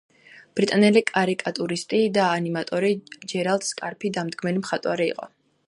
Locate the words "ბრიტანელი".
0.59-1.03